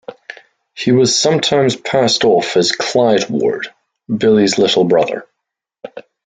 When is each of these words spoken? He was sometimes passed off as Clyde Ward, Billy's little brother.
He 0.73 0.91
was 0.91 1.15
sometimes 1.15 1.75
passed 1.75 2.23
off 2.25 2.57
as 2.57 2.71
Clyde 2.71 3.29
Ward, 3.29 3.71
Billy's 4.07 4.57
little 4.57 4.85
brother. 4.85 5.27